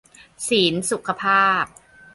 [0.47, 1.65] ศีลสุขภาพ